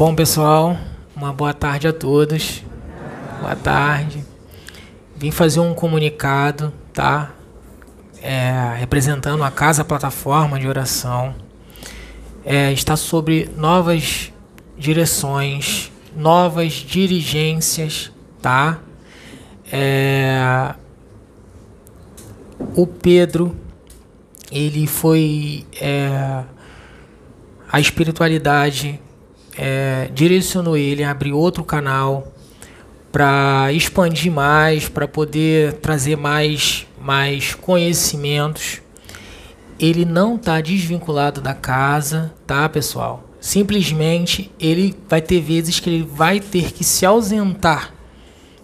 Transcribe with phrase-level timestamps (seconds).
[0.00, 0.78] Bom, pessoal,
[1.14, 2.64] uma boa tarde a todos.
[3.38, 4.24] Boa tarde.
[5.14, 7.32] Vim fazer um comunicado, tá?
[8.22, 11.34] É, representando a Casa Plataforma de Oração.
[12.46, 14.32] É, está sobre novas
[14.78, 18.10] direções, novas dirigências,
[18.40, 18.78] tá?
[19.70, 20.74] É,
[22.74, 23.54] o Pedro,
[24.50, 25.66] ele foi.
[25.78, 26.42] É,
[27.70, 28.98] a espiritualidade
[29.56, 32.32] é, direcionou ele a abrir outro canal
[33.10, 38.80] para expandir mais, para poder trazer mais, mais conhecimentos.
[39.78, 43.24] Ele não está desvinculado da casa, tá, pessoal?
[43.40, 47.94] Simplesmente ele vai ter vezes que ele vai ter que se ausentar,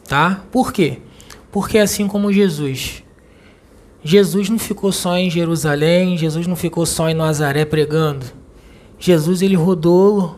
[0.06, 0.44] tá?
[0.52, 0.98] Por quê?
[1.50, 3.02] Porque assim como Jesus,
[4.04, 8.26] Jesus não ficou só em Jerusalém, Jesus não ficou só em Nazaré pregando.
[8.98, 10.36] Jesus ele rodou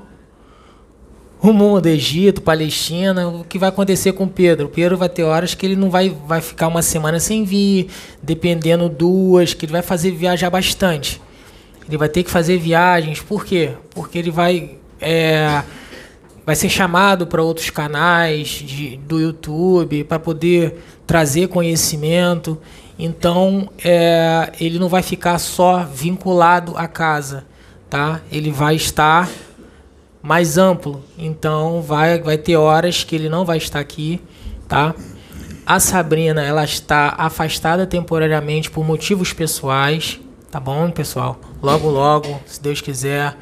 [1.41, 4.69] rumo do Egito, Palestina, o que vai acontecer com Pedro?
[4.69, 7.89] Pedro vai ter horas que ele não vai, vai ficar uma semana sem vir,
[8.23, 11.21] dependendo duas, que ele vai fazer viajar bastante.
[11.87, 13.73] Ele vai ter que fazer viagens, por quê?
[13.95, 15.63] Porque ele vai é,
[16.45, 22.59] vai ser chamado para outros canais de, do YouTube para poder trazer conhecimento.
[22.99, 27.45] Então é, ele não vai ficar só vinculado à casa,
[27.89, 28.21] tá?
[28.33, 29.31] Ele vai estar
[30.23, 31.03] mais amplo.
[31.17, 34.21] Então vai, vai ter horas que ele não vai estar aqui,
[34.67, 34.95] tá?
[35.65, 40.19] A Sabrina, ela está afastada temporariamente por motivos pessoais,
[40.51, 41.39] tá bom, pessoal?
[41.63, 43.37] Logo, logo, se Deus quiser,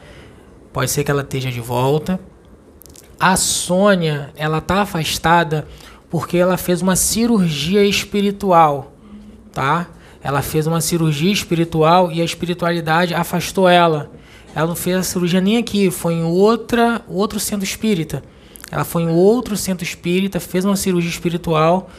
[0.72, 2.18] pode ser que ela esteja de volta.
[3.18, 5.66] A Sônia, ela tá afastada
[6.10, 8.92] porque ela fez uma cirurgia espiritual,
[9.52, 9.86] tá?
[10.22, 14.10] Ela fez uma cirurgia espiritual e a espiritualidade afastou ela.
[14.56, 18.22] Ela não fez a cirurgia nem aqui, foi em outra, outro centro espírita.
[18.72, 21.90] Ela foi em outro centro espírita, fez uma cirurgia espiritual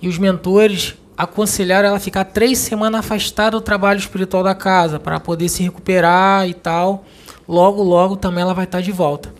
[0.00, 4.98] e os mentores aconselharam ela a ficar três semanas afastada do trabalho espiritual da casa
[4.98, 7.04] para poder se recuperar e tal.
[7.46, 9.30] Logo, logo também ela vai estar de volta.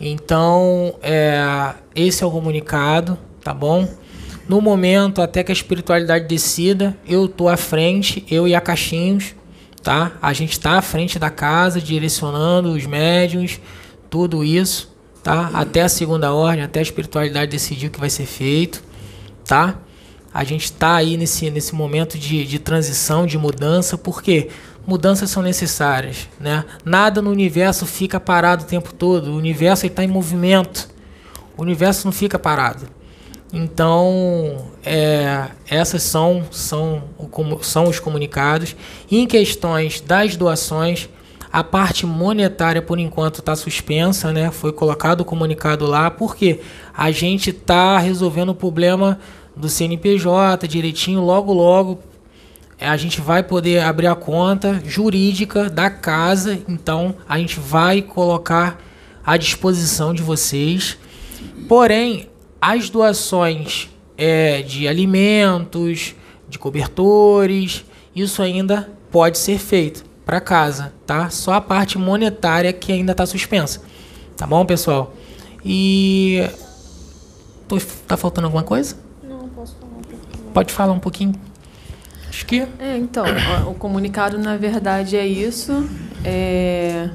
[0.00, 3.88] Então, é, esse é o comunicado, tá bom?
[4.48, 9.36] No momento, até que a espiritualidade decida, eu tô à frente, eu e a Caixinhos,
[9.82, 10.12] tá?
[10.22, 13.60] A gente está à frente da casa, direcionando os médiums,
[14.08, 15.50] tudo isso, tá?
[15.52, 18.82] Até a segunda ordem, até a espiritualidade decidir o que vai ser feito,
[19.44, 19.76] tá?
[20.32, 24.48] A gente está aí nesse, nesse momento de, de transição, de mudança, porque
[24.86, 26.64] mudanças são necessárias, né?
[26.84, 30.88] Nada no universo fica parado o tempo todo, o universo está em movimento,
[31.56, 32.86] o universo não fica parado.
[33.52, 37.02] Então, é, essas são, são,
[37.60, 38.74] são os comunicados.
[39.10, 41.08] Em questões das doações,
[41.52, 44.50] a parte monetária, por enquanto, está suspensa, né?
[44.50, 46.60] Foi colocado o comunicado lá, porque
[46.96, 49.18] a gente está resolvendo o problema
[49.54, 51.98] do CNPJ direitinho, logo, logo.
[52.80, 58.80] A gente vai poder abrir a conta jurídica da casa, então a gente vai colocar
[59.24, 60.96] à disposição de vocês.
[61.68, 62.28] Porém,
[62.62, 66.14] as doações é, de alimentos,
[66.48, 67.84] de cobertores,
[68.14, 71.28] isso ainda pode ser feito para casa, tá?
[71.28, 73.82] Só a parte monetária que ainda está suspensa,
[74.36, 75.12] tá bom, pessoal?
[75.64, 76.40] E
[77.66, 78.96] Tô, tá faltando alguma coisa?
[79.22, 80.52] Não, posso falar um pouquinho.
[80.52, 81.34] Pode falar um pouquinho.
[82.28, 82.68] Acho que.
[82.78, 83.24] É, então,
[83.66, 85.88] o comunicado na verdade é isso.
[86.24, 87.10] É...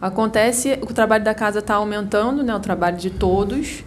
[0.00, 2.54] Acontece, o trabalho da casa está aumentando, né?
[2.56, 3.84] O trabalho de todos.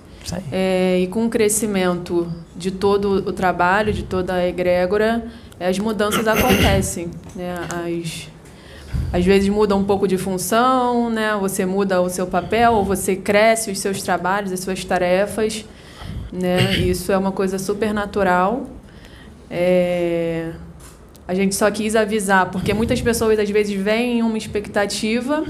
[0.51, 5.25] É, e com o crescimento de todo o trabalho, de toda a egrégora,
[5.59, 7.09] as mudanças acontecem.
[7.35, 7.55] Né?
[7.69, 8.27] As,
[9.13, 11.35] às vezes muda um pouco de função, né?
[11.39, 15.65] você muda o seu papel, ou você cresce os seus trabalhos, as suas tarefas.
[16.31, 16.77] Né?
[16.77, 18.65] Isso é uma coisa super natural.
[19.49, 20.51] É...
[21.27, 25.43] A gente só quis avisar, porque muitas pessoas às vezes veem uma expectativa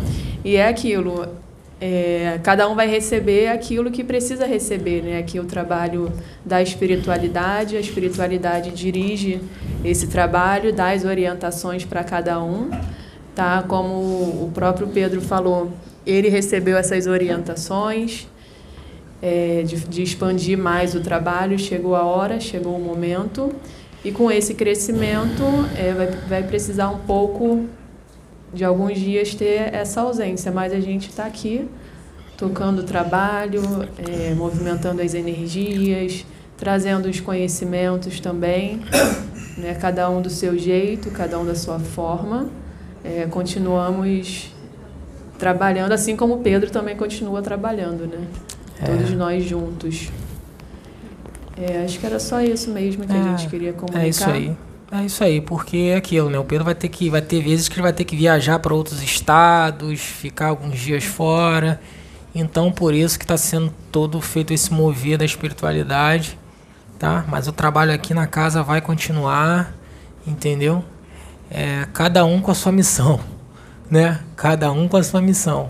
[0.44, 1.28] e é aquilo
[1.80, 5.04] é, cada um vai receber aquilo que precisa receber.
[5.04, 5.20] Né?
[5.20, 6.12] Aqui o trabalho
[6.44, 9.40] da espiritualidade, a espiritualidade dirige
[9.84, 12.72] esse trabalho, dá as orientações para cada um.
[13.36, 13.64] Tá?
[13.68, 15.72] Como o próprio Pedro falou,
[16.06, 18.28] ele recebeu essas orientações
[19.22, 23.54] é, de, de expandir mais o trabalho, chegou a hora, chegou o momento.
[24.04, 25.44] E com esse crescimento,
[25.78, 27.68] é, vai, vai precisar um pouco
[28.54, 31.68] de alguns dias ter essa ausência, mas a gente está aqui
[32.38, 33.62] tocando o trabalho,
[33.98, 38.82] é, movimentando as energias, trazendo os conhecimentos também,
[39.58, 42.50] né, cada um do seu jeito, cada um da sua forma.
[43.04, 44.54] É, continuamos
[45.38, 48.28] trabalhando, assim como Pedro também continua trabalhando, né?
[48.82, 48.86] É.
[48.86, 50.12] Todos nós juntos.
[51.60, 54.06] É, acho que era só isso mesmo que é, a gente queria comunicar.
[54.06, 54.56] É isso aí.
[54.90, 56.40] É isso aí, porque é aquilo, né?
[56.40, 58.74] O Pedro vai ter que vai ter vezes que ele vai ter que viajar para
[58.74, 61.82] outros estados, ficar alguns dias fora.
[62.34, 66.40] Então, por isso que está sendo todo feito esse mover da espiritualidade,
[66.98, 67.26] tá?
[67.28, 69.74] Mas o trabalho aqui na casa vai continuar,
[70.26, 70.86] entendeu?
[71.52, 73.20] É, cada um com a sua missão,
[73.92, 74.22] né?
[74.38, 75.70] Cada um com a sua missão.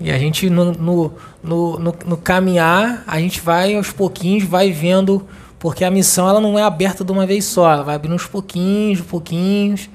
[0.00, 4.72] E a gente no, no, no, no, no caminhar, a gente vai aos pouquinhos, vai
[4.72, 5.24] vendo
[5.58, 8.26] porque a missão ela não é aberta de uma vez só, ela vai abrindo uns
[8.26, 9.90] pouquinhos, pouquinhos,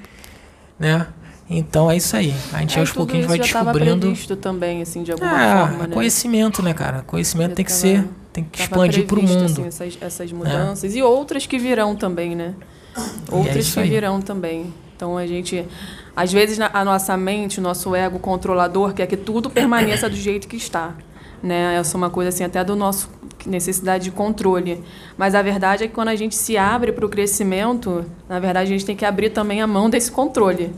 [0.78, 1.06] né?
[1.48, 2.34] Então é isso aí.
[2.52, 4.00] A gente é, aos pouquinhos vai descobrindo.
[4.00, 5.94] previsto também, assim, de alguma é, forma, né?
[5.94, 7.02] Conhecimento, né, cara?
[7.02, 9.44] Conhecimento já tem que tava, ser, tem que expandir para o mundo.
[9.44, 10.34] Assim, essas, essas é.
[10.34, 10.98] mudanças é.
[10.98, 12.54] e outras que virão também, né?
[12.96, 14.72] É outras é que virão também.
[14.96, 15.66] Então a gente,
[16.14, 20.46] às vezes a nossa mente, o nosso ego controlador quer que tudo permaneça do jeito
[20.48, 20.94] que está,
[21.44, 21.76] né?
[21.76, 23.10] Essa é uma coisa assim até do nosso
[23.44, 24.82] necessidade de controle.
[25.18, 28.72] Mas a verdade é que quando a gente se abre para o crescimento, na verdade
[28.72, 30.72] a gente tem que abrir também a mão desse controle.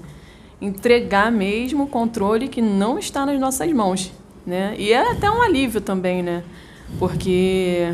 [0.60, 4.12] Entregar mesmo o controle que não está nas nossas mãos.
[4.44, 4.74] Né?
[4.76, 6.42] E é até um alívio também, né?
[6.98, 7.92] Porque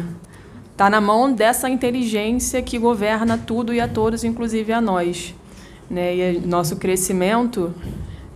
[0.70, 5.34] está na mão dessa inteligência que governa tudo e a todos, inclusive a nós.
[5.90, 6.16] Né?
[6.16, 7.74] E nosso crescimento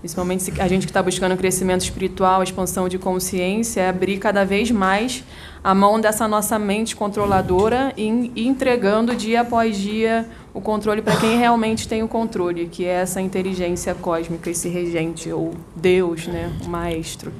[0.06, 4.70] principalmente a gente que está buscando crescimento espiritual, expansão de consciência, é abrir cada vez
[4.70, 5.24] mais
[5.64, 10.24] a mão dessa nossa mente controladora e, e entregando dia após dia
[10.54, 15.30] o controle para quem realmente tem o controle, que é essa inteligência cósmica, esse regente,
[15.32, 16.52] ou Deus, né?
[16.64, 17.32] o maestro.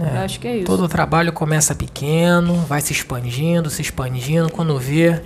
[0.00, 0.66] É, acho que é isso.
[0.66, 5.20] Todo o trabalho começa pequeno, vai se expandindo, se expandindo, quando vê,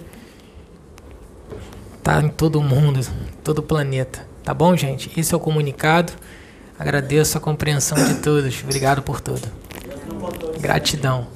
[2.02, 3.00] tá em todo mundo,
[3.44, 4.26] todo o planeta.
[4.42, 5.10] Tá bom, gente?
[5.18, 6.12] Esse é o comunicado.
[6.78, 8.62] Agradeço a compreensão de todos.
[8.62, 9.48] Obrigado por tudo.
[10.60, 11.28] Gratidão.